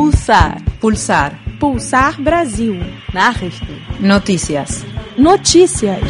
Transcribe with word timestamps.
Pulsar. 0.00 0.56
Pulsar. 0.80 1.38
Pulsar 1.60 2.22
Brasil. 2.22 2.74
Nachrichten. 3.12 3.76
Notícias. 4.00 4.82
Notícias. 5.18 6.00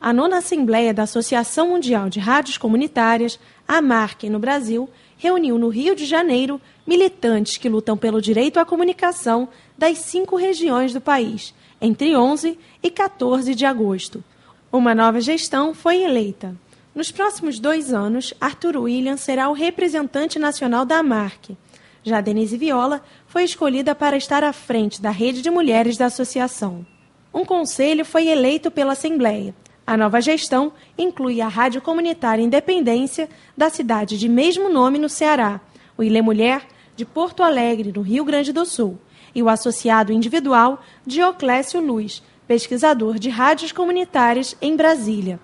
A 0.00 0.12
nona 0.14 0.38
Assembleia 0.38 0.94
da 0.94 1.02
Associação 1.02 1.68
Mundial 1.68 2.08
de 2.08 2.18
Rádios 2.18 2.56
Comunitárias, 2.56 3.38
a 3.68 3.76
AMARC, 3.76 4.30
no 4.30 4.38
Brasil, 4.38 4.88
reuniu 5.18 5.58
no 5.58 5.68
Rio 5.68 5.94
de 5.94 6.06
Janeiro 6.06 6.58
militantes 6.86 7.58
que 7.58 7.68
lutam 7.68 7.94
pelo 7.94 8.22
direito 8.22 8.58
à 8.58 8.64
comunicação 8.64 9.50
das 9.76 9.98
cinco 9.98 10.34
regiões 10.34 10.94
do 10.94 11.00
país, 11.00 11.52
entre 11.78 12.16
11 12.16 12.58
e 12.82 12.90
14 12.90 13.54
de 13.54 13.66
agosto. 13.66 14.24
Uma 14.72 14.94
nova 14.94 15.20
gestão 15.20 15.74
foi 15.74 16.02
eleita. 16.02 16.56
Nos 16.94 17.10
próximos 17.10 17.58
dois 17.58 17.90
anos, 17.90 18.34
Arthur 18.38 18.76
Williams 18.76 19.22
será 19.22 19.48
o 19.48 19.54
representante 19.54 20.38
nacional 20.38 20.84
da 20.84 20.98
AMARC. 20.98 21.56
Já 22.04 22.20
Denise 22.20 22.58
Viola 22.58 23.02
foi 23.26 23.44
escolhida 23.44 23.94
para 23.94 24.16
estar 24.16 24.44
à 24.44 24.52
frente 24.52 25.00
da 25.00 25.10
rede 25.10 25.40
de 25.40 25.50
mulheres 25.50 25.96
da 25.96 26.06
associação. 26.06 26.84
Um 27.32 27.46
conselho 27.46 28.04
foi 28.04 28.28
eleito 28.28 28.70
pela 28.70 28.92
Assembleia. 28.92 29.54
A 29.86 29.96
nova 29.96 30.20
gestão 30.20 30.70
inclui 30.98 31.40
a 31.40 31.48
Rádio 31.48 31.80
Comunitária 31.80 32.42
Independência 32.42 33.26
da 33.56 33.70
cidade 33.70 34.18
de 34.18 34.28
mesmo 34.28 34.68
nome 34.68 34.98
no 34.98 35.08
Ceará, 35.08 35.62
o 35.96 36.02
Ilê 36.02 36.20
Mulher 36.20 36.66
de 36.94 37.06
Porto 37.06 37.42
Alegre, 37.42 37.90
no 37.90 38.02
Rio 38.02 38.22
Grande 38.22 38.52
do 38.52 38.66
Sul, 38.66 38.98
e 39.34 39.42
o 39.42 39.48
associado 39.48 40.12
individual 40.12 40.82
Dioclésio 41.06 41.80
Luz, 41.80 42.22
pesquisador 42.46 43.18
de 43.18 43.30
rádios 43.30 43.72
comunitárias 43.72 44.54
em 44.60 44.76
Brasília. 44.76 45.40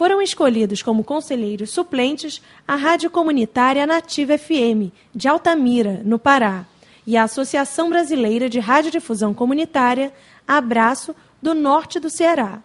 Foram 0.00 0.22
escolhidos 0.22 0.80
como 0.80 1.04
conselheiros 1.04 1.68
suplentes 1.68 2.40
a 2.66 2.74
Rádio 2.74 3.10
Comunitária 3.10 3.86
Nativa 3.86 4.38
FM, 4.38 4.90
de 5.14 5.28
Altamira, 5.28 6.00
no 6.02 6.18
Pará, 6.18 6.64
e 7.06 7.18
a 7.18 7.24
Associação 7.24 7.90
Brasileira 7.90 8.48
de 8.48 8.58
Radiodifusão 8.58 9.34
Comunitária, 9.34 10.10
Abraço, 10.48 11.14
do 11.42 11.52
Norte 11.52 12.00
do 12.00 12.08
Ceará. 12.08 12.62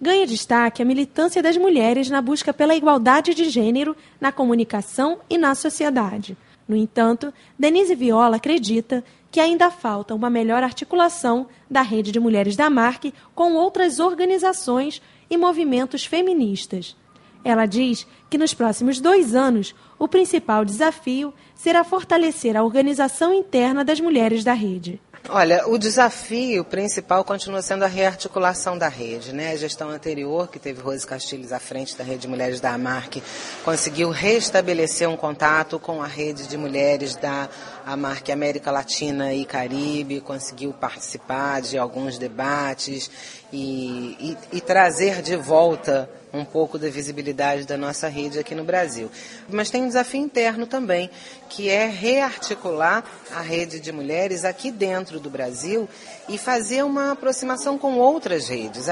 Ganha 0.00 0.26
destaque 0.26 0.80
a 0.80 0.86
militância 0.86 1.42
das 1.42 1.58
mulheres 1.58 2.08
na 2.08 2.22
busca 2.22 2.50
pela 2.50 2.74
igualdade 2.74 3.34
de 3.34 3.50
gênero 3.50 3.94
na 4.18 4.32
comunicação 4.32 5.18
e 5.28 5.36
na 5.36 5.54
sociedade. 5.54 6.34
No 6.66 6.74
entanto, 6.74 7.30
Denise 7.58 7.94
Viola 7.94 8.36
acredita 8.36 9.04
que 9.30 9.38
ainda 9.38 9.70
falta 9.70 10.14
uma 10.14 10.30
melhor 10.30 10.62
articulação 10.62 11.46
da 11.70 11.82
rede 11.82 12.10
de 12.10 12.18
mulheres 12.18 12.56
da 12.56 12.70
MARC 12.70 13.12
com 13.34 13.52
outras 13.52 14.00
organizações 14.00 15.02
e 15.30 15.38
movimentos 15.38 16.04
feministas. 16.04 16.96
Ela 17.44 17.64
diz 17.64 18.06
que 18.28 18.36
nos 18.36 18.52
próximos 18.52 19.00
dois 19.00 19.34
anos 19.34 19.74
o 19.98 20.06
principal 20.08 20.64
desafio 20.64 21.32
será 21.54 21.84
fortalecer 21.84 22.56
a 22.56 22.64
organização 22.64 23.32
interna 23.32 23.84
das 23.84 24.00
mulheres 24.00 24.44
da 24.44 24.52
rede. 24.52 25.00
Olha, 25.28 25.68
o 25.68 25.78
desafio 25.78 26.64
principal 26.64 27.22
continua 27.22 27.60
sendo 27.60 27.84
a 27.84 27.86
rearticulação 27.86 28.76
da 28.76 28.88
rede. 28.88 29.32
Né? 29.32 29.52
A 29.52 29.56
gestão 29.56 29.90
anterior, 29.90 30.48
que 30.48 30.58
teve 30.58 30.80
Rose 30.80 31.06
Castilhos 31.06 31.52
à 31.52 31.60
frente 31.60 31.96
da 31.96 32.02
Rede 32.02 32.22
de 32.22 32.28
Mulheres 32.28 32.58
da 32.58 32.72
AMARC, 32.72 33.22
conseguiu 33.62 34.10
restabelecer 34.10 35.08
um 35.08 35.16
contato 35.16 35.78
com 35.78 36.02
a 36.02 36.06
rede 36.06 36.48
de 36.48 36.56
mulheres 36.56 37.16
da 37.16 37.48
AMARC 37.86 38.30
América 38.32 38.70
Latina 38.70 39.32
e 39.32 39.44
Caribe, 39.44 40.20
conseguiu 40.20 40.72
participar 40.72 41.60
de 41.60 41.78
alguns 41.78 42.18
debates 42.18 43.10
e, 43.52 44.36
e, 44.52 44.56
e 44.56 44.60
trazer 44.60 45.22
de 45.22 45.36
volta 45.36 46.08
um 46.32 46.44
pouco 46.44 46.78
da 46.78 46.88
visibilidade 46.88 47.66
da 47.66 47.76
nossa 47.76 48.08
rede 48.08 48.38
aqui 48.38 48.54
no 48.54 48.64
Brasil. 48.64 49.10
Mas 49.48 49.70
tem 49.70 49.82
um 49.82 49.88
desafio 49.88 50.20
interno 50.20 50.66
também, 50.66 51.10
que 51.48 51.68
é 51.68 51.86
rearticular 51.86 53.04
a 53.34 53.40
rede 53.40 53.80
de 53.80 53.92
mulheres 53.92 54.44
aqui 54.44 54.70
dentro 54.70 55.18
do 55.18 55.30
Brasil 55.30 55.88
e 56.28 56.38
fazer 56.38 56.84
uma 56.84 57.12
aproximação 57.12 57.78
com 57.78 57.98
outras 57.98 58.48
redes. 58.48 58.86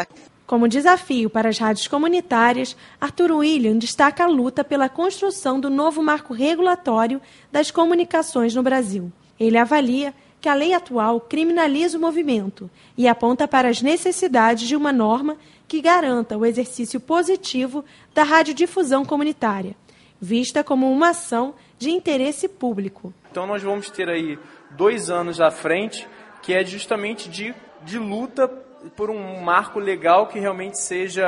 Como 0.46 0.66
desafio 0.66 1.28
para 1.28 1.50
as 1.50 1.58
rádios 1.58 1.86
comunitárias, 1.86 2.74
Arthur 2.98 3.32
William 3.32 3.76
destaca 3.76 4.24
a 4.24 4.26
luta 4.26 4.64
pela 4.64 4.88
construção 4.88 5.60
do 5.60 5.68
novo 5.68 6.02
marco 6.02 6.32
regulatório 6.32 7.20
das 7.52 7.70
comunicações 7.70 8.54
no 8.54 8.62
Brasil. 8.62 9.12
Ele 9.38 9.58
avalia 9.58 10.14
que 10.40 10.48
a 10.48 10.54
lei 10.54 10.72
atual 10.72 11.20
criminaliza 11.20 11.98
o 11.98 12.00
movimento 12.00 12.70
e 12.96 13.08
aponta 13.08 13.48
para 13.48 13.68
as 13.68 13.82
necessidades 13.82 14.68
de 14.68 14.76
uma 14.76 14.92
norma 14.92 15.36
que 15.66 15.80
garanta 15.80 16.36
o 16.36 16.46
exercício 16.46 17.00
positivo 17.00 17.84
da 18.14 18.22
radiodifusão 18.22 19.04
comunitária, 19.04 19.74
vista 20.20 20.64
como 20.64 20.90
uma 20.90 21.10
ação 21.10 21.54
de 21.78 21.90
interesse 21.90 22.48
público. 22.48 23.12
Então 23.30 23.46
nós 23.46 23.62
vamos 23.62 23.90
ter 23.90 24.08
aí 24.08 24.38
dois 24.70 25.10
anos 25.10 25.40
à 25.40 25.50
frente 25.50 26.06
que 26.42 26.54
é 26.54 26.64
justamente 26.64 27.28
de, 27.28 27.54
de 27.82 27.98
luta 27.98 28.48
por 28.96 29.10
um 29.10 29.40
marco 29.40 29.78
legal 29.78 30.26
que 30.28 30.38
realmente 30.38 30.78
seja 30.78 31.26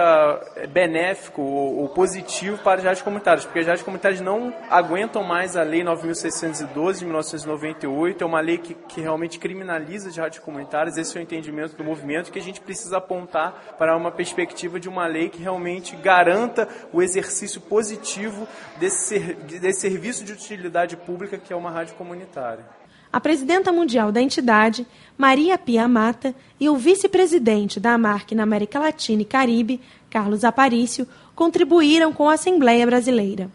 é, 0.56 0.66
benéfico 0.66 1.42
ou, 1.42 1.88
positivo 1.88 2.58
para 2.58 2.78
as 2.78 2.84
rádios 2.84 3.02
comunitárias, 3.02 3.44
porque 3.44 3.58
as 3.58 3.66
rádios 3.66 3.84
comunitárias 3.84 4.20
não 4.20 4.54
aguentam 4.68 5.22
mais 5.22 5.56
a 5.56 5.62
Lei 5.62 5.82
9.612 5.82 6.98
de 6.98 7.04
1998, 7.04 8.22
é 8.22 8.26
uma 8.26 8.40
lei 8.40 8.58
que, 8.58 8.74
que 8.74 9.00
realmente 9.00 9.38
criminaliza 9.38 10.08
as 10.08 10.16
rádios 10.16 10.42
comunitárias, 10.44 10.96
esse 10.96 11.16
é 11.16 11.20
o 11.20 11.22
entendimento 11.22 11.76
do 11.76 11.82
movimento, 11.82 12.30
que 12.30 12.38
a 12.38 12.42
gente 12.42 12.60
precisa 12.60 12.98
apontar 12.98 13.76
para 13.78 13.96
uma 13.96 14.12
perspectiva 14.12 14.78
de 14.78 14.88
uma 14.88 15.06
lei 15.06 15.28
que 15.28 15.42
realmente 15.42 15.96
garanta 15.96 16.68
o 16.92 17.02
exercício 17.02 17.60
positivo 17.60 18.46
desse, 18.78 19.18
desse 19.18 19.80
serviço 19.80 20.24
de 20.24 20.32
utilidade 20.32 20.96
pública 20.96 21.38
que 21.38 21.52
é 21.52 21.56
uma 21.56 21.70
rádio 21.70 21.94
comunitária. 21.96 22.64
A 23.12 23.20
presidenta 23.20 23.72
mundial 23.72 24.12
da 24.12 24.22
entidade, 24.22 24.86
Maria 25.18 25.58
Pia 25.58 25.88
Mata, 25.88 26.32
e 26.60 26.68
o 26.68 26.76
vice-presidente 26.76 27.80
da 27.80 27.94
AMARC 27.94 28.32
na 28.36 28.44
América 28.44 28.78
Latina 28.78 29.22
e 29.22 29.24
Caribe, 29.24 29.80
Carlos 30.08 30.44
Aparício, 30.44 31.08
contribuíram 31.34 32.12
com 32.12 32.28
a 32.28 32.34
Assembleia 32.34 32.86
Brasileira. 32.86 33.50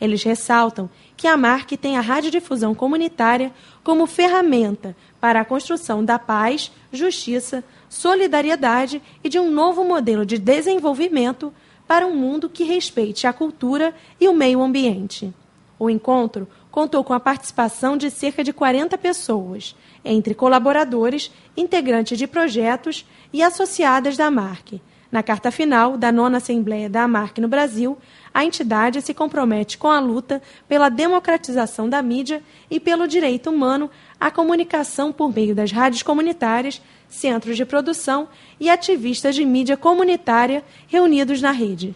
Eles 0.00 0.22
ressaltam 0.22 0.88
que 1.16 1.26
a 1.26 1.34
AMARC 1.34 1.72
tem 1.76 1.96
a 1.98 2.00
radiodifusão 2.00 2.72
comunitária 2.72 3.52
como 3.82 4.06
ferramenta 4.06 4.96
para 5.20 5.40
a 5.40 5.44
construção 5.44 6.04
da 6.04 6.18
paz, 6.18 6.70
justiça, 6.92 7.64
solidariedade 7.88 9.02
e 9.24 9.28
de 9.28 9.40
um 9.40 9.50
novo 9.50 9.84
modelo 9.84 10.24
de 10.24 10.38
desenvolvimento 10.38 11.52
para 11.86 12.06
um 12.06 12.14
mundo 12.14 12.48
que 12.48 12.62
respeite 12.62 13.26
a 13.26 13.32
cultura 13.32 13.92
e 14.20 14.28
o 14.28 14.32
meio 14.32 14.62
ambiente. 14.62 15.34
O 15.78 15.90
encontro 15.90 16.46
contou 16.70 17.02
com 17.02 17.12
a 17.12 17.20
participação 17.20 17.96
de 17.96 18.10
cerca 18.10 18.44
de 18.44 18.52
40 18.52 18.96
pessoas, 18.98 19.76
entre 20.04 20.34
colaboradores, 20.34 21.30
integrantes 21.56 22.16
de 22.18 22.26
projetos 22.26 23.06
e 23.32 23.42
associadas 23.42 24.16
da 24.16 24.26
AMARC. 24.26 24.80
Na 25.10 25.24
carta 25.24 25.50
final 25.50 25.96
da 25.96 26.12
nona 26.12 26.36
Assembleia 26.36 26.88
da 26.88 27.02
AMARC 27.02 27.40
no 27.40 27.48
Brasil, 27.48 27.98
a 28.32 28.44
entidade 28.44 29.02
se 29.02 29.12
compromete 29.12 29.76
com 29.76 29.88
a 29.88 29.98
luta 29.98 30.40
pela 30.68 30.88
democratização 30.88 31.88
da 31.88 32.00
mídia 32.00 32.40
e 32.70 32.78
pelo 32.78 33.08
direito 33.08 33.50
humano 33.50 33.90
à 34.20 34.30
comunicação 34.30 35.12
por 35.12 35.34
meio 35.34 35.52
das 35.52 35.72
rádios 35.72 36.04
comunitárias, 36.04 36.80
centros 37.08 37.56
de 37.56 37.64
produção 37.64 38.28
e 38.60 38.70
ativistas 38.70 39.34
de 39.34 39.44
mídia 39.44 39.76
comunitária 39.76 40.62
reunidos 40.86 41.42
na 41.42 41.50
rede. 41.50 41.92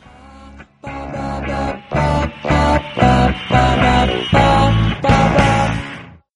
ba 3.50 3.64
ba 3.82 3.96
ba 4.32 4.46
ba 5.02 5.16
ba 5.36 5.53